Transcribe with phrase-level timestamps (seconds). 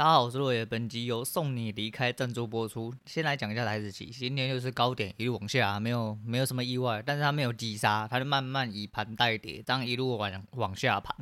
[0.00, 0.64] 大家好，我是落叶。
[0.64, 2.90] 本集由送你离开赞助播出。
[3.04, 11.14] 先来讲一下台子期，今天就是高点一路往下，没有没有什么意外，但是它没有急杀，它就慢慢以盘带跌，这样一路往往下盘。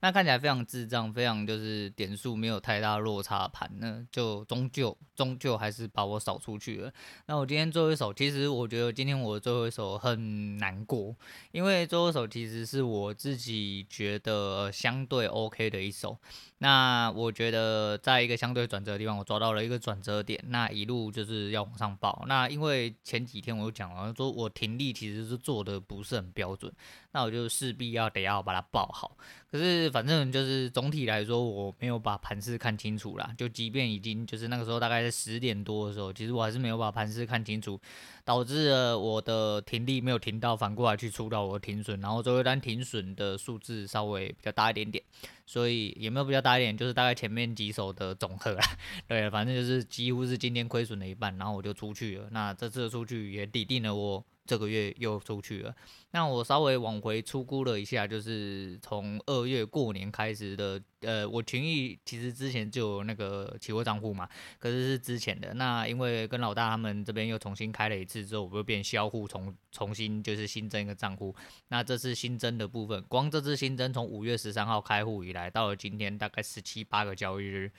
[0.00, 6.92] 那看起来非常智障，非常就是点数没有太大落差盘，那就终究终究还是把我扫出去了。
[7.26, 11.14] 那我今天最后一手，其实我觉得今天我最后一手很难过，
[11.52, 16.18] 因为最后一手其实是我自己觉得相对 OK 的一手。
[16.58, 22.24] 那我觉得在一个相对转折的地方，我抓到了一个转折点，那一路就是要往上报。
[22.26, 26.72] 那因为前几天我就讲了，说我停力其实是做的不是很标准，
[27.12, 29.16] 那我就势必要得要把它报好。
[29.54, 33.32] 可是反正就是总体来说，我没有把盘势看清楚啦。
[33.38, 37.80] 就即便已经就是那个时候大概在十点多的时候，其实我还是没有把盘势看清楚，
[38.24, 45.04] 导致了我的停利没有停到，反过来去出到我的停损，然后最后一单停损的数字稍微比较大一点点。
[45.46, 46.76] 所以也没有比较大一点？
[46.76, 48.64] 就是大概前面几手的总和啦。
[49.06, 52.26] 对，反正就是几乎是今天亏损了一半，然后我就出去了。
[52.32, 54.24] 那这次的出去也抵定了我。
[54.46, 55.74] 这个月又出去了，
[56.10, 64.28] 那我稍微往回初估了一下，就是从二月过年开始的，呃，我群益其实之前就有那个期货账户嘛，
[64.58, 71.34] 可是是之前的，那因为跟老大他们这边又重新开了一次之后，我又变销户重重新就是新增一个账户，
[71.68, 77.72] 那这次新增的部分，光这次新增从五月十三号开户以来，到了今天大概十七八个交易日。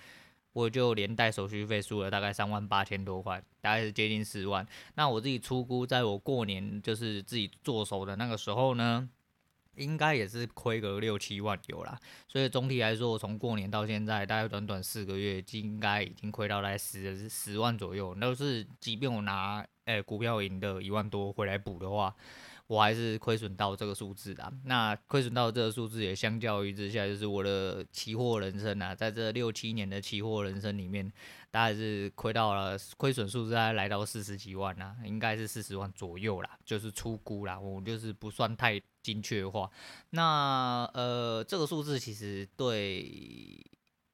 [0.55, 4.65] 我就连带手续费输了大概三万八千多块，大概是接近四万。
[4.93, 9.09] 那我自己出估，在我过年就是自己做手的那个时候呢，
[9.75, 11.99] 应该也是亏个六七万有啦。
[12.25, 18.15] 所以总体来说，我从过年到现在，大概短短四个月，应该已经亏到来十十万左右。
[18.15, 22.15] 那是即便我拿诶、股票赢的一万多回来补的话。
[22.67, 31.11] 我还是亏损到这个数字的，那亏损到这个数字也相较于之下，就是我的期货人生啊，在这六七年的期货人生里面，
[31.51, 39.69] 大概是亏到了亏损数字大概来到四十几万啊，应该是四十万左右啦，就是出估啦，我就是不算太精确的话，
[40.09, 43.63] 那呃这个数字其实对。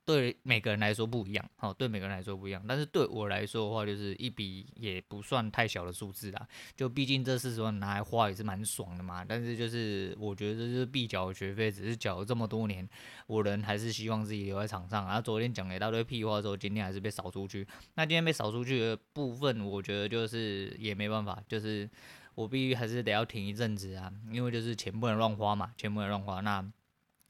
[0.03, 6.47] 对每个人来说不一样，好，对每个人来说不一样，但是对我来说的话，就是一笔也不算太小的数字啦。
[6.75, 9.23] 就毕竟这四十万拿来花也是蛮爽的嘛。
[9.23, 12.87] 但是就是我觉得这就是必缴的学费，只是缴了这么多年，
[13.27, 15.05] 我人还是希望自己留在场上。
[15.05, 17.65] 然后昨天讲了一大堆屁话之后，今天还是被扫出去。
[17.93, 21.87] 那今天被扫出去的部分，我觉得就是也没办法，就是
[22.33, 26.41] 我必须还是得要停一阵子啊，因为就是钱不能乱花嘛，钱不能乱花。
[26.41, 26.65] 那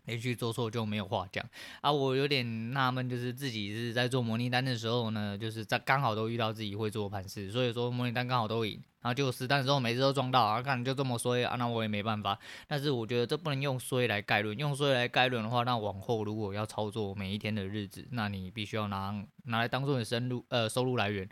[0.04, 1.46] 没去做错就没有话讲
[1.82, 1.92] 啊！
[1.92, 12.38] 我有点纳闷，就是自己是在做模拟单的时候呢，就是在刚好都遇到自己会做盘势，所以说模拟单刚好都赢，然后就实单的时候每次都撞到啊，看就这么衰啊，那我也没办法。
[12.68, 21.30] 但是我觉得这不能用衰来概论，用衰来概论的话，那往后如果要操作每一天的日子，那你必须要拿拿来当做你深入呃收入来源。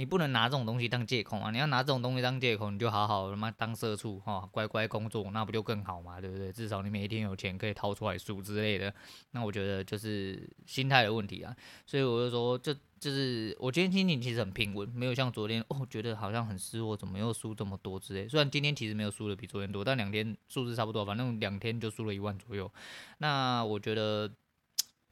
[0.00, 1.50] 你不能拿这种东西当借口啊！
[1.50, 6.18] 你要拿这种东西当借口，你就好好他妈当社畜哈，乖乖工作，那不就更好嘛？
[6.18, 6.50] 对不对？
[6.50, 8.90] 至少你每一天有钱可以掏出来输之类的。
[9.32, 11.54] 那我觉得就是心态的问题啊。
[11.84, 18.26] 所以我就说，就就是我今天心情其实很平稳，没有像昨天哦，觉得好像很失落，怎么又输这么多之类。
[18.26, 22.72] 虽然今天其实没有输的比昨天多，但两天数字差不多，反正两天就输了一万左右。
[23.18, 24.32] 那我觉得。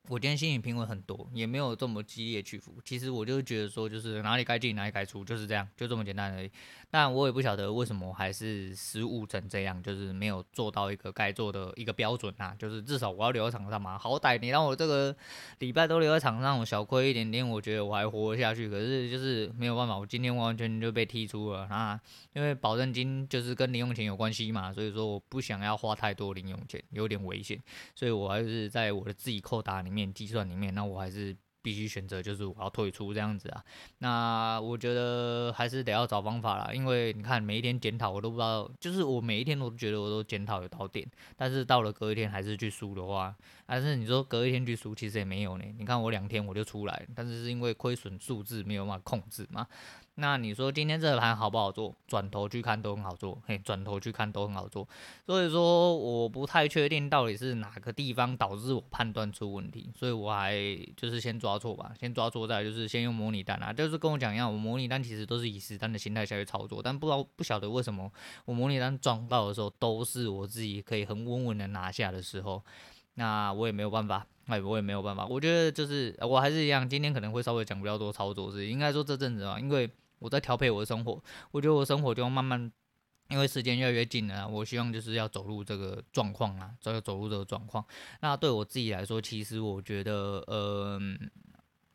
[0.06, 2.75] 我今天心情平稳很多，也没有这么激烈起伏。
[2.84, 6.50] 其实我就觉得说，就是哪里该进哪里该出，就是这样，就这么简单而已。
[6.91, 12.56] 但我也不晓得为什么还是失误成这样，就是没有做到一个该做的一个标准啊。
[12.58, 15.14] 就是至少我要留在场上嘛，好歹你让我这个
[15.58, 18.70] 礼拜都留在场上，我小亏一点点，我觉得我还活下去。
[18.70, 22.00] 可是就是没有办法，我今天完完全就被踢出了啊！
[22.32, 27.60] 因为保证金就是跟零用钱有关系嘛，所以说我不想要花太多零用钱，有点危险，
[27.94, 31.36] 所以我还是在我的自己扣打里计算里面，那我还是。
[31.60, 33.62] 必须选择就是我要退出这样子啊，
[33.98, 41.06] 那我觉得还是得要找方法啦，因为你看每一天检讨我都不知道，就是我每一天我都觉得我都检讨有到点，
[41.37, 49.67] 但是到了隔一天还是去输的话，但是你说隔一天去输其实也没有呢，你看我两天我就出来，但是是因为亏损数字没有办法控制嘛。
[50.20, 51.94] 那你说今天这个盘好不好做？
[52.09, 54.87] 转头去看都很好做，嘿，转头去看都很好做。
[55.25, 60.59] 所以说我不太确定到底是哪个地方导致我判断出问题，所以我还
[60.97, 68.11] 就是先抓错吧，先抓错再就是先用模拟单啊，就是跟我讲一样，我模拟单其实都是以实单的心态下去操作，但不知道不晓得为什么
[68.44, 72.61] 我模拟单撞到的时候都是我自己可以很稳稳的拿下的时候，
[73.15, 74.26] 那我也没有办法。
[74.47, 75.26] 哎，我也没有办法。
[75.26, 79.88] 我觉得就是我还是一样，今天可能会稍微讲比较多操作是，应该说这阵子啊，因为。
[80.19, 82.70] 我在调配我的生活，我觉得我的生活就慢慢，
[83.29, 87.85] 因为时间越来越近了，我希望就是要走入这个状况啊，要走入这个状况。
[88.20, 91.00] 那对我自己来说，其实我觉得，呃，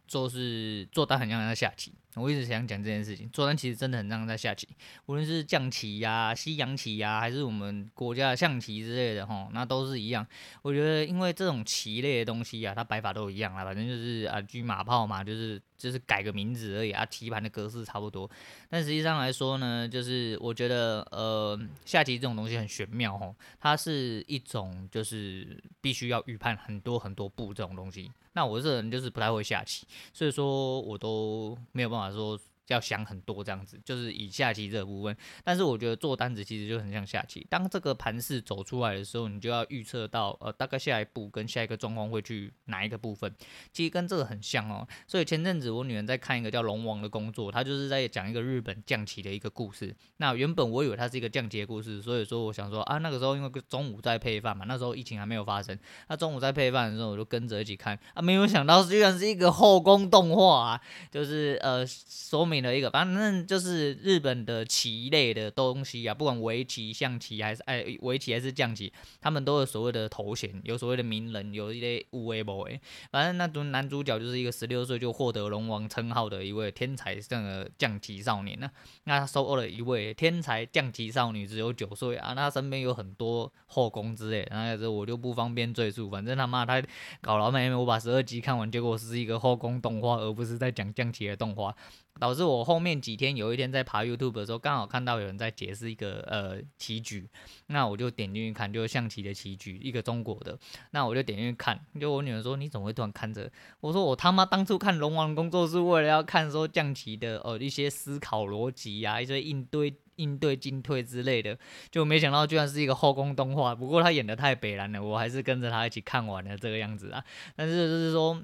[0.08, 1.94] 就是做单很像在下棋。
[2.16, 4.68] 我一直想讲这件事情，做单其实真的很像在下棋，
[5.08, 10.26] 无论是象棋呀、西洋棋呀、还是我们国家的象棋之类的吼，那都是一样。
[10.62, 18.30] 我觉得，因为这种棋类的东西啊，它摆法都一样啦，反正就是啊车马炮嘛，就是就是改个名字而已啊，棋盘的格式差不多。
[18.70, 28.12] 但实际上来说呢，就是我觉得呃，下棋这种东西很玄妙吼，它是一种就是必须要预判很多很多步这种东西。
[28.36, 32.40] 那我这人就是不太会下棋，所以说我都没有办法说。
[32.68, 35.16] 要想很多这样子，就是以下棋这部分。
[35.44, 37.46] 但是我觉得做单子其实就很像下棋。
[37.50, 43.34] 当这个盘势走出来的时候，你就要预测到呃大概下一步跟下一个状况会去哪一个部分。
[43.74, 44.88] 其实跟这个很像哦。
[45.06, 49.94] 所以前阵子我女儿在看一个叫《龙王》的工作，她就是在讲一个日本将棋的一个故事。
[50.18, 55.78] 那原本我以为它是一个将棋的故事，所以说我想说啊，那个时候因为中午在配饭嘛，那时候疫情还没有发生，
[56.08, 60.82] 那中午在配饭的时候我就跟着一起看啊，没有想到居然是一个后宫动画啊，
[61.12, 62.53] 就是呃说明。
[62.62, 68.92] 的一个，反正就是日本的棋类的东西啊，不管围棋、象棋还是哎围棋还是象棋，
[69.22, 72.80] 他们都有所谓的头衔，有所谓的名人，有一些有的没的。
[73.12, 78.70] 反正那种男主角就是一个十六岁就获得龙王称号的一位天才这个将棋少年呢。
[79.06, 82.34] 那他收获了一位天才将棋少女，只有九岁啊。
[82.34, 86.10] 那他身边有很多后宫之类的，那这我就不方便赘述。
[86.10, 86.82] 反正他妈他
[87.22, 91.76] 搞老半天，我把十二集看完，结果是一个后宫动画，而不是在讲将棋的动画。
[92.20, 97.28] 导致我后面几天有一天在爬 YouTube 的时候，刚好看到有人在解释一个呃棋局，
[97.68, 100.58] 那我就点进去看，就是象棋的棋局，一个中国的，
[100.92, 103.52] 那我就点进去看，就我女儿说，你怎么会突然看着？
[103.80, 111.58] 我说我他妈当初看龙王工作是为了要看说象棋的呃一些思考逻辑啊，一些应对应对进退之类的，
[111.90, 113.74] 就没想到居然是一个后宫动画。
[113.74, 117.24] 不过他演得太北烂了，我还是跟着他一起看完了这个样子啊。
[117.56, 118.42] 但是就是说。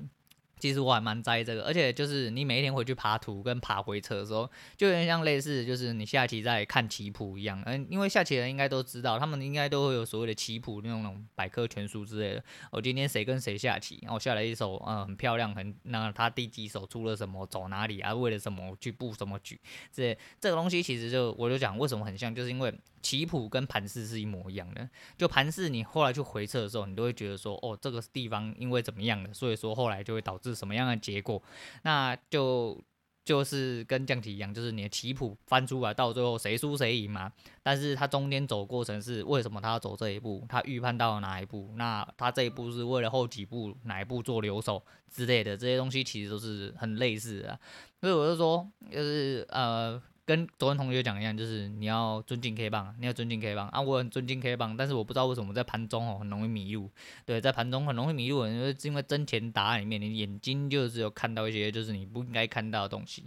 [0.59, 7.63] 其实我还蛮在意这个，而且就是你每一天回去爬图跟爬回车的时候，就有点像类似，就是你下棋在看棋谱一样。
[7.65, 12.43] 嗯，因为下棋的人应该都知道，他们应该都会有所谓的棋谱那种百科全书之类的。
[12.71, 19.59] 我今天谁跟谁下棋，然后下了一手，嗯，很漂亮，很那他第几手出了什么，走哪里啊，为了什么去布什么局，
[19.91, 22.73] 这这个东西其实就我就讲为什么很像，就是因为。
[23.01, 31.41] 棋谱跟盘式是一模一样的，就盘式你后来去回测的时候，你都会觉得说，哦，这个地方因为怎么样的，所以说后来就会导致什么样的结果，
[31.83, 32.79] 那就
[33.25, 37.31] 就是跟象棋一样，就是你的棋谱翻出来到最后谁输谁赢嘛，
[37.61, 47.59] 但是他中间走过程是为什么他要走这一步，他预判到了哪一步，那他这一步是为了后几步哪一步做留守之类的这些东西，其实都是很类似的，
[48.01, 50.01] 所以我就说，就是呃。
[50.29, 53.81] 跟昨天同学讲一样，就是你要尊敬 K 棒，你要尊敬 K 棒啊！
[53.81, 56.87] 我很尊敬 K 棒，但是我不知道为什么在盘中哦很容易迷路。
[57.25, 63.25] 对，在盘中很容易迷路，因为因为真钱答案里面，你眼睛就只有看到一些就是你不应该看到的东西，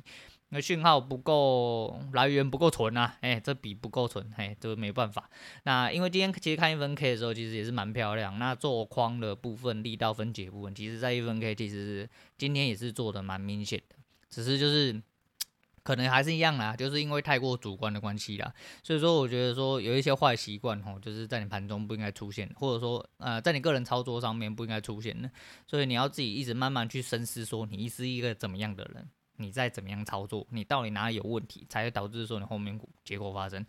[0.50, 3.16] 那讯号不够，来源不够纯啊！
[3.20, 5.28] 哎、欸，这笔不够纯，哎，这没办法。
[5.64, 8.38] 那因为今天其实看一分 K 的时候，其实也是蛮漂亮。
[8.38, 12.08] 那做框的部分、力道分解部分，其实在一分 K 其实
[12.38, 13.96] 今天也是做的蛮明显的，
[14.30, 15.02] 只是就是。
[15.82, 18.52] 可能还是一样啦，就是因为太过主观的关系啦，
[18.82, 25.30] 所以说我觉得说有一些坏习惯吼，就是在你盘中不应该出现，或者说呃在你个人操作上面不应该出现的，
[25.66, 33.64] 所以你要自己一直慢慢去深思，说你是一个怎么样的人，你再怎么样操作，你到底哪里有问题，才会导致说你后面结果发生。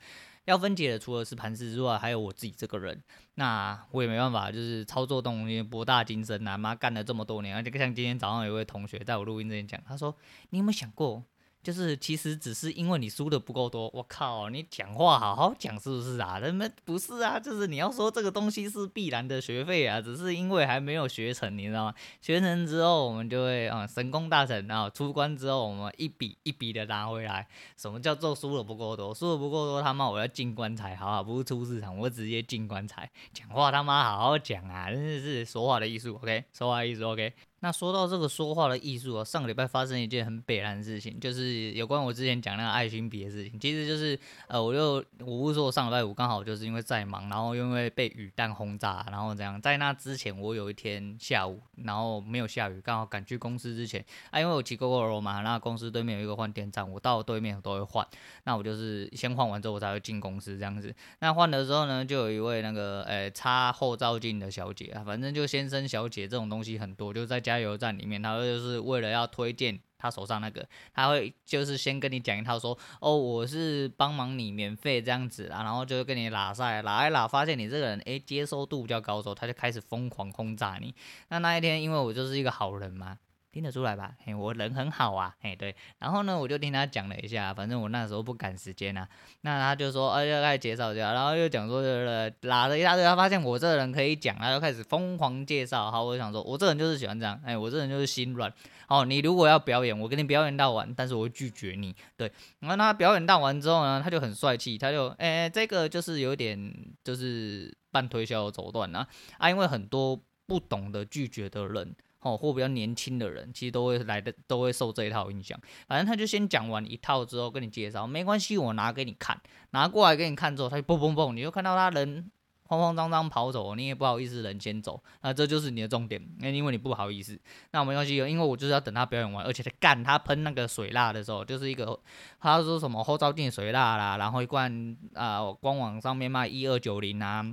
[0.45, 3.01] 要分解的除了是盘势之外，还有我自己这个人，
[3.35, 10.13] 那我也没办法，就是操作动物博大精深啊，妈干了这么多年，而且像今天早上有一位同学在我录音之前讲，他说
[10.49, 11.23] 你有没有想过？
[11.63, 16.39] 就是其实只是因为你输的不够多，我靠，你讲话好好讲是不是啊？
[16.41, 21.95] 那么不是啊，就是你要说这个东西是必然的学费啊，只是因为还没有学成，你知道吗？
[22.21, 27.47] 学成之后我们就会啊、神功大成，然后出关之后我们一笔一笔的拿回来。
[27.77, 29.13] 什么叫做输的不够多？
[29.13, 33.09] 输的不够多，他妈我要进棺材，好好不是出市场，我直接进棺材。
[33.33, 36.43] 讲话他妈好好讲啊，真的是说话的艺术，OK？
[36.51, 37.33] 说话艺术，OK？
[37.63, 43.57] 那说到这个说话的艺术啊，上个礼拜发生一件很北烂的事情，就是有关我之前讲那个爱心笔的事情。
[43.57, 49.61] 其实就是呃，我就我不是说上礼拜五刚好就是因为在忙，然后因为被雨弹轰炸，然后这样。
[49.61, 58.05] 在那之前，我有一天下午，然后没有下雨，刚好赶去公司之前，啊，因为我骑 Gogoro 嘛，那公司对面有一个换电站，我到对面我都会换。
[58.43, 60.93] 那我就是先换完之后，我才会进公司这样子。
[61.19, 67.52] 那换的时候呢，就有一位那个呃擦后照镜的小姐啊，反正就先生小姐这种东西很多，就在家。
[67.53, 80.93] 加油站里面，他就是为了要推荐他手上那个，他会就是先跟你讲一套说，哦，我是帮忙你免费这样子啊，然后就跟你拉赛拉一拉，发现你这个人诶接受度比较高时候，他就开始疯狂轰炸你。
[81.29, 83.17] 那那一天因为我就是一个好人嘛。
[83.53, 84.15] 听得出来吧？
[84.25, 85.75] 嘿，我人很好啊，嘿，对。
[85.99, 89.07] 然后呢，我就听他讲了一下，反正我那时候不赶时间啊。
[89.41, 93.03] 那他就说，哎，要开始介绍一下，然后又讲说，呃，拉了一大堆。
[93.03, 95.91] 他发现我这个人可以讲，他就开始疯狂介绍。
[95.91, 98.51] 好，我就想说，我这人就是喜欢这样，哎，我这人就是心软。
[98.87, 101.95] 哦，你如果要表演，我给你表演到完，但是我拒绝你。
[102.17, 102.31] 对。
[102.59, 109.07] 然后他表演到完之后呢，他就很帅气，他就，哎，这个就是有点，就是半推销的手段啊，
[109.37, 110.19] 啊，因为很多。
[110.45, 115.59] 不懂得拒绝的人，哦，或比较年轻的人，其实都会来的，都会受这一套影响。
[115.87, 119.39] 反正他就先讲完一套之后，跟你介绍，没关系，我拿给你看，
[119.71, 122.31] 拿过来给你看之后，他就嘣嘣嘣，你就看到他人
[122.65, 127.37] 慌慌张张跑走，你也不好意思人先走，那这就是你的重点，那因为你不好意思，
[127.71, 131.99] 那没关系，因为我就是要等他表演完，而且他干他喷那个水蜡的时候，就是一个
[132.39, 137.45] 他说什么后照镜水蜡啦，然后一罐啊、官网上面卖一二九零啊。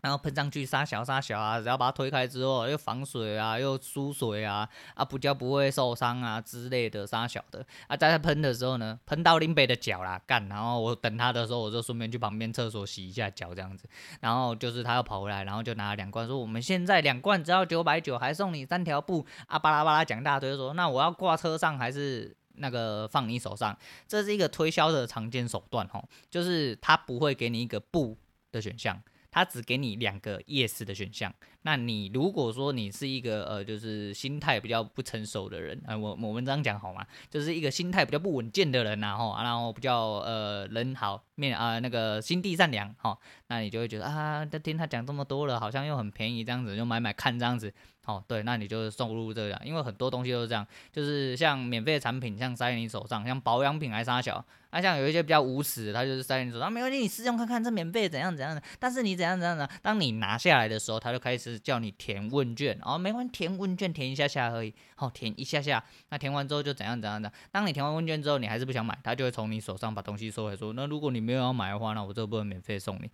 [0.00, 7.66] 然后喷上去杀小杀小啊，只要把它推开之后，又防水啊，又疏水啊，啊不叫不会受伤啊之类的杀小的。
[7.88, 13.88] 啊，在他喷的时候呢，喷到林北的脚啦，干，然后我等他的时候，我就顺便去旁边厕所洗一下脚这样子，
[14.20, 19.26] 然后就是他要跑回来，然后就拿了两罐，说我们现在两罐只要九百九，还送你三条布。
[19.46, 23.76] 啊，巴拉巴拉讲一大堆，说那我要挂车上还是那个放你手上，
[24.06, 28.16] 这是一个推销的常见手段吼，就是他不会给你一个布
[28.52, 29.02] 的选项。
[29.30, 37.04] 他只给你两个 yes 的选项，那你如果说你是一个呃，就是心态比较不成熟的人啊、我我们这样讲好吗？
[37.30, 47.72] 就是一个心态比较不稳健的人，然后然后比较呃人好面啊、那个心地善良哈，那你就会觉得啊，他听他讲这么多了，好像又很便宜这样子，就买买看这样子。
[48.06, 73.10] 哦，对，那你就送入这样，因为很多东西都是这样，就是像免费的产品，像塞你手上，像保养品还杀小，那、像有一些比较无耻，他就是塞你手上，没问题，你试用看看，这免费怎样怎样的，但是你怎样怎样的，当你拿下来的时候，他就开始是叫你填问卷，哦，没关系，填问卷填一下下而已，好、填一下下，那填完之后就怎样怎样的，当你填完问卷之后，你还是不想买，他就会从你手上把东西收回说，那如果你没有要买的话，那我这个不能免费送你。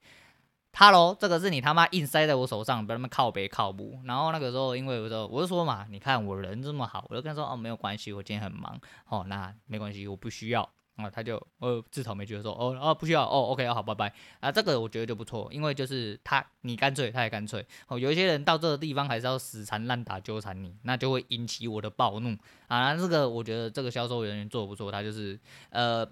[0.77, 4.01] 哈喽，这个是你他妈硬塞在我手上，不他妈靠北靠不。
[4.07, 8.77] 然后那个时候，因为我说，我就说嘛，你看我人这么好，我就跟他说哦，没有关系，我今天很忙，
[9.07, 10.69] 哦，那没关系，我不需要。
[10.97, 14.13] 啊他就呃自讨没趣的说，哦哦不需要，哦 OK 好，拜拜。
[14.41, 17.65] 啊，这个我觉得就不错，因为就是他你干脆，他也干脆。
[17.89, 22.37] 哦，有一些人到这个地方还是要死缠烂打纠缠你，那就会引起我的暴怒。
[22.69, 25.39] 啊，这个我觉得这个销售人员做不错，他就是
[25.71, 26.07] 呃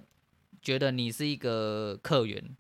[0.61, 2.57] 觉得你是一个客源。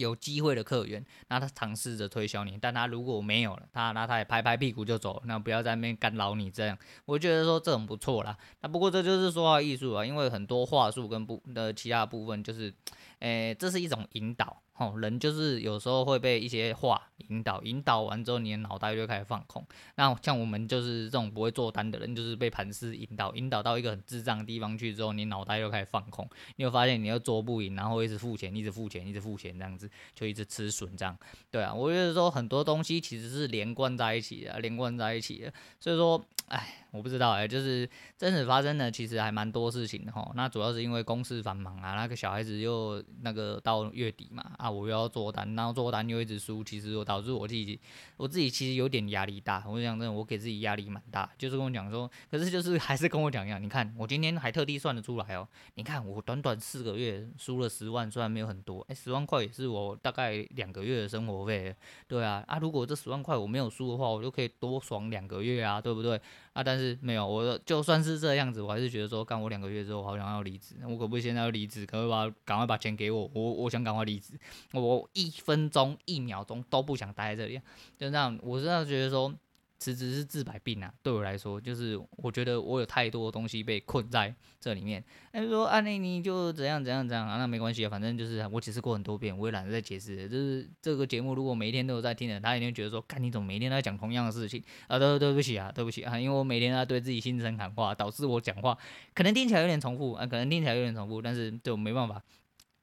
[0.00, 8.36] 有机会的客源，那他尝试着推销你，但他如果没有了，他那他也拍拍屁股就走，那不要在那边干扰你这样，我觉得说这种不错啦。
[8.60, 12.74] 那不过这就是说话艺术啊，因为很多话术跟不的其他部分就是，
[13.20, 14.60] 诶、这是一种引导。
[14.80, 19.62] 哦，人就是有时候会被一些话引导，引导完之后，你的脑袋就开始放空。
[19.96, 31.14] 那像我们就是这种不会做单的人，就是被盘势引导，引导到一个很智障的地方去之后，你脑袋又开始放空，你会发现你又做不赢，然后一直付钱，一直付钱，一直付钱，这样子就一直吃损这样。
[31.50, 35.52] 对啊，我觉得说很多东西其实是连贯在一起的，连贯在一起的。
[35.78, 36.86] 所以说，哎。
[36.90, 40.30] 我不知道哎、就是真实发生的，其实还蛮多事情的哈。
[40.34, 47.78] 那主要是因为公司繁忙啊，那个小孩子又那个到月底嘛，啊，我又要做单，然后做单又一直输，其实我导致我自己，
[48.16, 49.64] 我自己其实有点压力大。
[49.66, 61.74] 我想真的，我给自己压力蛮大，就是跟我讲说，可是就是还是跟我讲一样，你看我今天还特地算得出来哦，你看我短短四个月输了十万，虽然没有很多，哎、十万块也是我大概两个月的生活费，
[62.08, 66.20] 对啊，啊，如果这十万块我没有输的话，我就可以多爽两个月啊，对不对？
[66.62, 71.86] 但是没有，我就算是这样子，我还是觉得说，干我两个月之后，好想要离职，我可不可以现在要离职？
[71.86, 73.30] 可不可以把赶快把钱给我？
[73.34, 74.34] 我我想赶快离职，
[74.72, 77.60] 我一分钟一秒钟都不想待在这里，
[77.98, 79.34] 就这样，我真的觉得说。
[79.80, 85.02] 辞职是治百病啊，对我来说，就是我觉得我有太多东西被困在这里面。
[85.32, 90.28] 他说啊，那你就怎样怎样怎样啊，那没关系啊，反正就是我解释过很多遍，我也懒得再解释。
[90.28, 94.98] 就是这个节目如果每一天都有在听的，他一定觉得说，看你怎么每天都在讲同样的事情啊？
[94.98, 98.76] 对对不起啊，对不起啊，因为我每天都在对自己心声喊话，导致我讲话
[99.14, 102.22] 可能听起来有点重复啊，可能听起来有点重复，但是对我没办法。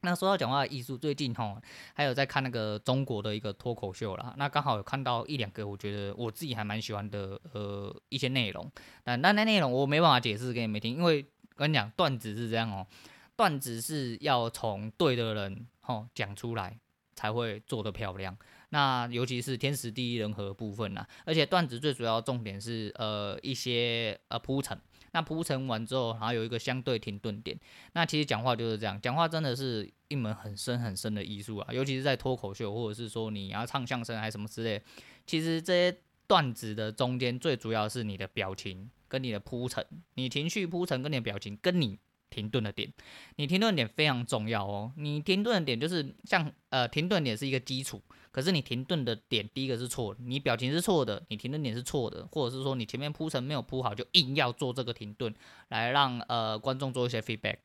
[0.02, 1.60] 那说到讲话的艺术，最近哈
[1.92, 8.70] 还有在看那个中国的一个脱口秀啦，那刚好有看到一两个，我觉得我自己还蛮喜欢的呃一些内容，
[9.02, 11.26] 但那那内容我没办法解释给你们听，因为
[11.56, 12.86] 跟你讲段子是这样哦，
[13.34, 16.78] 段子是要从对的人吼讲出来
[17.16, 18.36] 才会做得漂亮，
[18.68, 24.80] 那尤其是天时地利人和部分呐，而且段子最主要重点是呃一些呃铺陈。
[25.12, 27.58] 那铺陈完之后，然后有一个相对停顿点。
[27.92, 34.82] 那其实讲话就是这样，讲话真的是一门很深很深的艺术啊，尤其是在脱口秀，或者是说你要唱相声还是什么之类。
[35.26, 39.84] 其实这些段子的中间，最主要是你的表情跟你的铺陈，
[40.14, 41.98] 你情绪铺陈跟你的表情跟你
[42.30, 42.92] 停顿的点，
[43.36, 44.92] 你停顿点非常重要哦。
[44.96, 55.34] 你停顿的点就是像呃停顿点是一个基础，可是你停顿的点第一个是错的，你表情是错的，你停顿点是错的，或者是说你前面铺陈没有铺好，就硬要做这个停顿
[55.68, 57.56] 来让呃观众做一些 feedback，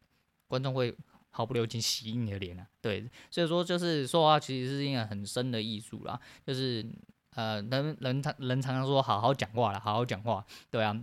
[0.48, 0.96] 观众会
[1.30, 2.66] 毫不留情洗你的脸啊。
[2.82, 6.86] 对，所以说就是说话其实是一个很深的艺术啦，就是
[7.36, 10.98] 呃人人常人常常说好好讲话啦，好好讲话，对啊，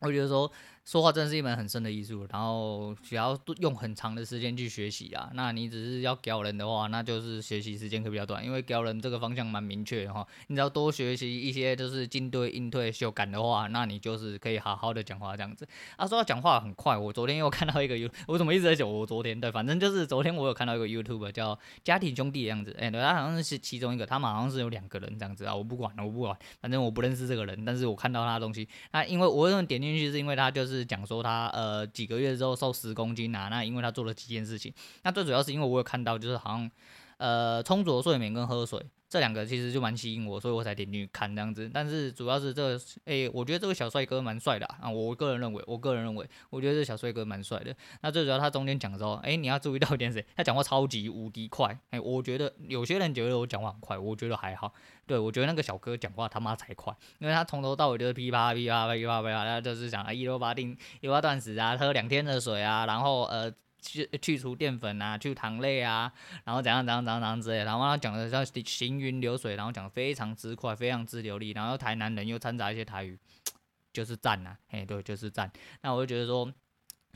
[0.00, 0.50] 我觉得说。
[0.86, 5.28] 说话真是一门很深的艺术，然后需要用很长的时间去学习啊。
[5.34, 10.24] 那你只是要教人的话，那就是学习时间可比较短，因为教人这个方向蛮明确哈。
[10.46, 15.66] 你只要多学习一些就是进退、应对、修改的话，那你就是可以好好的讲话这样子。
[15.96, 19.40] 啊，说到讲话很快，我昨天又看到一个 You， 我怎么一直在讲我昨天？
[19.40, 25.52] 对，反正就是昨天我有看到一个 YouTube 叫家庭兄弟的样子，哎，对，他好像是其中一个，他们好像是有两个人这样子啊。
[25.52, 30.75] 我不管了，我不管，反正我不认识这个人，但是我看到他的东西，那因为我为什么点进去，是因为他就是。
[30.76, 36.70] 是讲说他呃几个月之后瘦十公斤啊，那因为他做了几件事情，那最主要是因为我有看到就是好像
[37.16, 38.84] 呃充足的睡眠跟喝水。
[39.08, 41.70] 这两个其实就蛮吸引我，所以我才点进去看这样子。
[41.72, 44.90] 但是主要是这个，诶，我觉得这个小帅哥蛮帅的啊。
[44.90, 47.74] 我个人认为，我个人认为，我觉得这小帅哥蛮帅的。
[48.02, 51.78] 那最主要他中间讲的时候，诶，你要注意到一点是，他讲话超级无敌快。
[51.90, 54.72] 诶，我觉得有些人觉得我讲话很快，我觉得还好。
[55.06, 63.52] 对，我觉得那个小哥讲话他妈才快，因为他从头到尾就是噼啪噼啪噼啪噼啪，他就是讲啊一六八定一八断食啊，喝两天的水啊，然后呃。
[63.86, 66.12] 去去除淀粉啊，去糖类啊，
[66.44, 73.18] 然后怎样怎样怎样怎样之类，然后他讲的像行云流水，然后讲的非常之快，非常之流利，然后台南人又掺杂一些台语，
[73.92, 75.50] 就是赞呐，嘿，对，就是赞。
[75.82, 76.52] 那我就觉得说，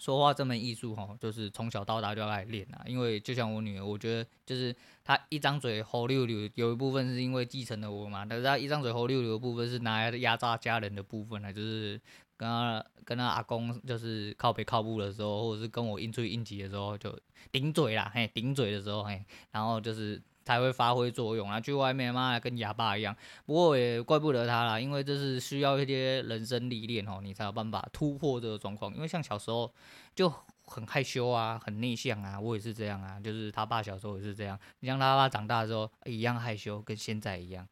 [0.01, 12.01] 说话这门艺术哈，就是从小到大就要来练啊，因为就像我女儿，我觉得就是她一张嘴吼溜溜，有一部分是因为继承了我嘛，但是她一张嘴吼溜溜的部分是拿来压榨家人的部分呢，就是。
[12.41, 17.15] 跟她跟她阿公就是靠背靠步的时候，或者是跟我应对应急的时候，就
[17.53, 20.19] 顶嘴啦，嘿，顶嘴的时候，嘿，然后就是
[20.51, 21.61] 才会发挥作用啊。
[21.61, 23.17] 去外面嘛，跟哑巴一样。
[23.47, 28.93] 不过也怪不得他啦，因为这是需要一些人生历练哦，你才有办法突破这个状况。
[28.95, 29.73] 因为像小时候
[30.15, 30.29] 就
[30.65, 33.21] 很害羞啊，很内向啊，我也是这样啊。
[33.21, 37.69] 就是他爸小时候也是这样，你像他爸长大之后一样害羞，跟现在一样，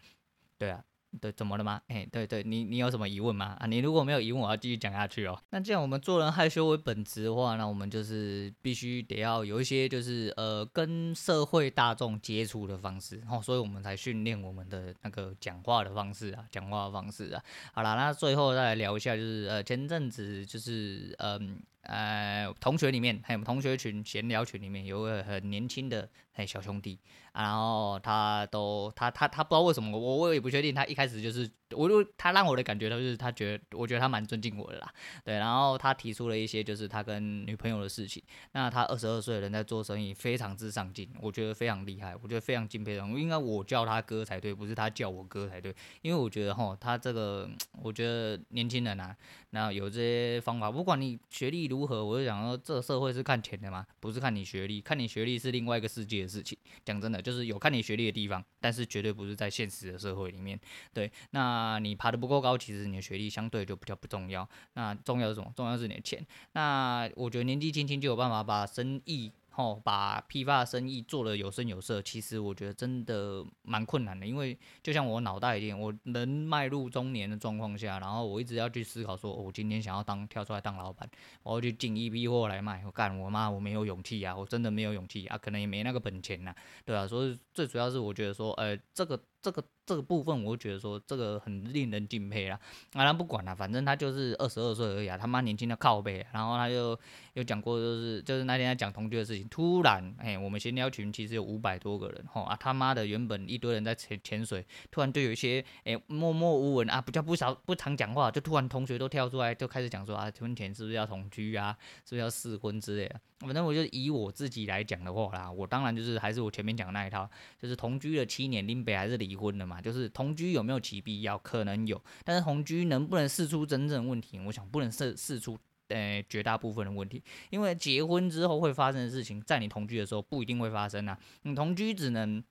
[0.56, 0.84] 对啊。
[1.20, 1.80] 对，怎么了吗？
[1.88, 3.56] 哎，对对，你你有什么疑问吗？
[3.58, 5.40] 啊，你如果没有疑问，我要继续讲下去哦。
[5.50, 17.42] 那既然我们做人害羞为本质的话，那我们就是必须得要有一些就是呃跟社会大众接触的方式哦，所以我们才训练我们的那个讲话的方式啊，讲话的方式啊。
[17.72, 21.60] 好啦，那最后再来聊一下，就是呃前阵子就是嗯。
[21.88, 26.98] 呃同学里面还有同学群闲聊群里面有个很年轻的哎小兄弟，
[27.32, 34.92] 然后他都他他他不知道为什么我我也不确定，他一开始就是我就他让我的感觉就是他觉得我觉得他蛮尊敬我的啦，
[35.24, 47.48] 对，然后他提出了一些就是他跟女朋友的事情，那他二十二岁的人在做生意非常之上进，我觉得非常厉害，我觉得非常敬佩的，应该我叫他哥才对，不是他叫我哥才对，因为我觉得哈他这个
[47.82, 49.16] 我觉得年轻人啊，
[49.50, 52.04] 那有这些方法，不管你学历如何？
[52.04, 53.86] 我就想说，这社会是看钱的嘛？
[54.00, 56.56] 不是看你学历，看你学历是另外一个世界的事情。
[56.84, 60.58] 讲真的，就是有看你学历的地方，但是绝对不是在现实的社会里面。
[60.92, 64.46] 对，那你爬得不够高，其实你的学历相对就比较不重要。
[64.74, 65.52] 那重要是什么？
[65.56, 66.26] 重要是你的钱。
[66.52, 69.32] 那我觉得年纪轻轻就有办法把生意。
[69.58, 81.10] 哦，把批发生意做得有声有色，其实我觉得真的蛮困难的，因为就像我脑袋一样，我能迈入中年的状况下，然后我一直要去思考说，我今天想要当跳出来当老板，
[81.42, 89.64] 我要去进一批货来卖，我干我妈我没有勇气啊，我真的没有勇气啊，可能也没那个本钱呐，对啊，所以最主要是我觉得说，呃，这个这个。
[89.88, 92.60] 这个部分我觉得说这个很令人敬佩啦，
[92.92, 97.00] 啊，他不管了，反正他就是二十二岁而已啊，他妈年轻的靠背，然后他就
[97.32, 111.74] 有讲过，就是就是那天他讲同居的事情，突然，哎，我们闲聊群其实有五百多个人，吼啊，他妈的原本一堆人在潜潜水，突然就有一些哎默默无闻啊，比较不少不常讲话，就突然同学都跳出来就开始讲说啊，婚前是不是要同居啊，
[112.04, 113.18] 是不是要试婚之类的。
[113.40, 119.80] 反正我就以我自己来讲的话啦，我当然就是还是我前面讲的那一套，就是同居了七年，林北还是离婚了嘛。
[119.80, 121.38] 就是同居有没有其必要？
[121.38, 124.40] 可能有，但是同居能不能试出真正问题？
[124.40, 131.16] 我想不能试试出呃绝大部分的问题，因为结婚之后会发生的事情，在你同居的时候不一定会发生啊。
[131.42, 132.42] 你同居只能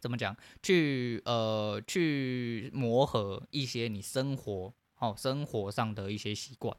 [0.00, 0.34] 怎么讲？
[0.62, 6.74] 去呃去磨合一些你生活哦生活上的一些习惯，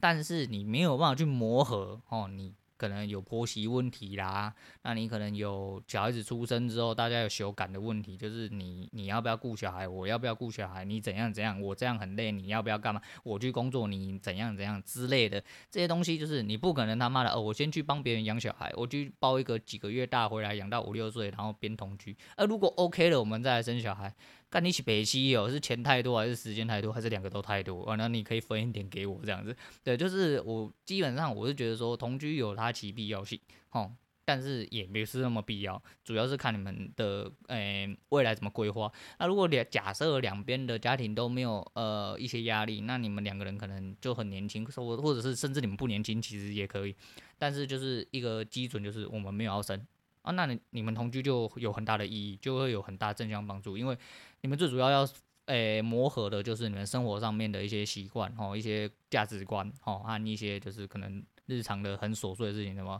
[0.00, 2.54] 但是你没有办法去磨合哦你。
[2.76, 13.00] 可能有婆媳问题啦，那你可能有小孩子出生之后，大家有羞感的问题，就是你你要不要顾小孩，我要不要顾小孩，你怎样怎样，我这样很累，你要不要干嘛？
[13.22, 24.14] 我去工作，你怎样怎样之类的这些东西，就是你不可能他妈的哦，我先去帮别人养小孩，我去包一个几个月大回来养到五六岁，然后边同居，而如果 OK 了，我们再来生小孩。
[24.54, 27.96] 干你北西哦，是钱太多还是时间太多，还是两个都太多啊？
[27.96, 29.56] 那你可以分一点给我这样子。
[29.82, 33.36] 对，就是我基本上我是觉得说同居有它其必要性，
[33.70, 33.90] 吼，
[34.24, 38.88] 但是也没是那么必要，主要是看你们的诶、未来怎么规划。
[39.18, 46.94] 那如果两假设两边的家庭都没有呃一些压力，那你们两个人可能就很年轻，或或者是甚至你们不年轻，其实也可以。
[47.36, 49.84] 但是就是一个基准就是我们没有要生。
[50.24, 53.96] 啊，那你你们同居就有很大的意义，就会有很大正向帮助，因为
[54.40, 55.06] 你们最主要要
[55.46, 62.98] 诶、磨合的就是你们生活上面的一些习惯哦，一些价值观哦，和一些就是可能日常的很琐碎的事情，什么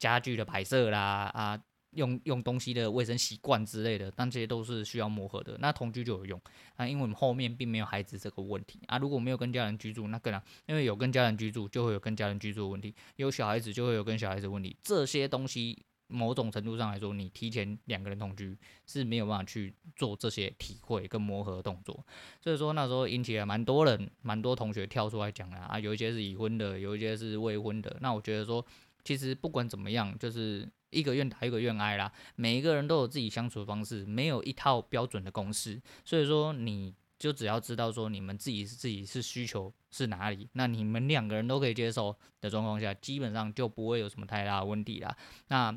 [0.00, 1.56] 家具的摆设啦啊，
[1.92, 5.56] 用用东西的卫生习惯之类的，但这些都是需要磨合的。
[5.60, 6.40] 那同居就有用
[6.74, 15.84] 啊，因为我们后面并没有孩子这个问题啊，如果没有跟家人居住，那更难，因为有跟家人居住就会有跟家人居住的问题，有小孩子就会有跟小孩子问题，这些东西。
[16.08, 22.04] 某种程度上来说，你提前两个人同居是没有办法去做这些体会跟磨合动作，
[22.40, 27.96] 所以说那时候引起了蛮多人、蛮多同学跳出来讲啦啊，有一些是已婚的，有一些是未婚的。
[28.00, 28.64] 那我觉得说，
[29.02, 32.12] 其实不管怎么样，就是一个愿打一个愿挨啦。
[32.36, 35.82] 每一个人都有自己相处的方式，没有一套标准的公式。
[36.04, 45.16] 所以说，你就只要知道说你们自己是自己是需求是哪里，那你们两个人都可以接受的状况下，基本上就不会有什么太大问题啦。
[45.48, 45.74] 那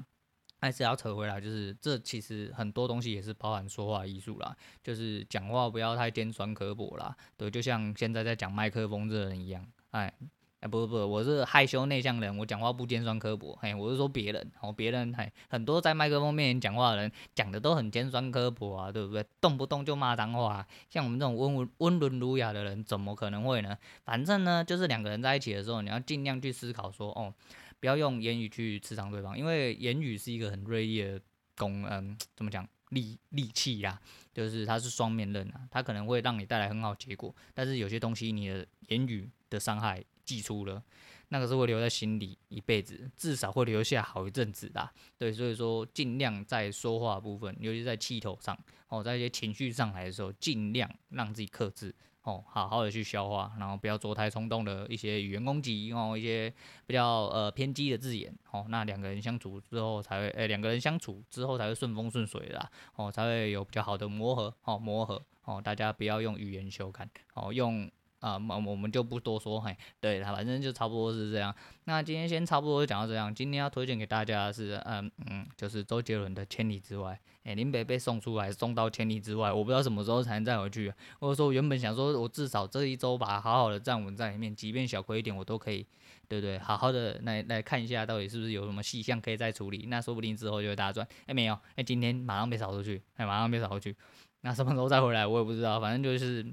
[0.61, 10.13] 还是要扯回来，就是这其实很多东西也是包含说话艺术啦，就是讲话不要太尖酸刻薄啦，对，就像现在在讲麦克风这人一样，哎，
[10.59, 19.25] 哎不不不，我是害羞内向人，我讲话不尖酸刻薄，嘿，我是说别人，哦，别人嘿，很多在麦克风面前讲话的人讲的都很尖酸刻薄啊，对不对？
[19.39, 23.77] 动不动就骂脏话，像我们这种温文温文儒雅的人，怎么可能会呢？
[24.03, 27.33] 反正呢，就是两个人在一起的时候，你要尽量去思考说，哦。
[27.79, 31.21] 不要用言语去刺伤对方，因为言语是一个很锐利的
[31.55, 33.99] 攻，嗯，怎么讲，利利器呀，
[34.33, 40.83] 就是它是双面刃啊，它可能会让你带来很好结果，但是有些东西你的言语的伤害寄出了，
[41.29, 51.93] 那个是会留在心里一辈子，至少会留下好一阵子的，对，所以说尽量在说话部分，尤其在气头上，哦，在一些情绪上来的时候，尽量让自己克制。
[52.29, 56.53] 哦，好好的去消化，然后不要做太冲动的一些语言攻击，哦，一些
[56.85, 67.89] 比较呃偏激的字眼，哦，那两个人相处之后才会，诶，两个人相处之后才会顺风顺水的，哦，才会有比较好的磨合，哦，磨合，哦，大家不要用语言修改，哦，用。
[68.19, 71.53] 啊，我我们就不多说，嘿，对，他反正就差不多是这样。
[71.85, 73.33] 那今天先差不多讲到这样。
[73.33, 77.13] 今天要推荐给大家的是，嗯嗯，就是周杰伦的《千里之外》。
[77.43, 80.93] 哎，林北被送出来，送到千里之外，我不知道什么时候才能再回去。
[81.19, 85.87] 或者说，原本想说我至少这一周把它好好的站稳在里面，即便小亏一点，我都可以，
[86.27, 86.59] 对不对？
[86.59, 89.85] 好好的来来看一下，到底是不是有什么细项可以再处理。
[89.87, 91.07] 那说不定之后就会大赚。
[91.25, 93.95] 哎，没有，哎，今天马上被扫出去，哎，马上被扫出去。
[94.41, 95.79] 那什么时候再回来，我也不知道。
[95.79, 96.45] 反正就是。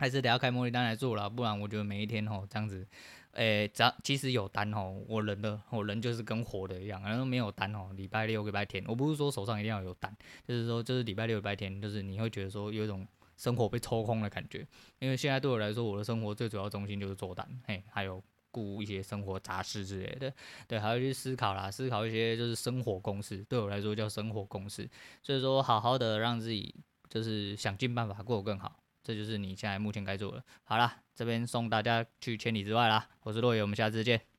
[0.00, 2.86] 还是得要开模拟单来做了，不然我觉得每一天吼这样子，
[3.32, 10.10] 诶、只要其实有单吼，我人的我人就是跟活的一样，然后没有单吼，礼拜六、礼拜天，我不是说手上一定要有单，
[10.48, 14.66] 就是说就是礼拜六、礼拜天，就是你会觉得说有一种生活被抽空的感觉，
[15.00, 20.32] 因为现在对我来说，我的生活最主要中心就是做单，嘿，还有顾一些生活杂事之类的，
[20.66, 24.88] 对，还要去思考啦，思考一些就是生活公式，对我来说叫生活公式，
[25.22, 26.74] 所以说好好的让自己
[27.10, 28.74] 就是想尽办法过得更好。
[29.02, 30.44] 这就是你现在目前该做的。
[30.64, 33.08] 好了，这边送大家去千里之外啦。
[33.22, 34.29] 我是洛野，我们下次见。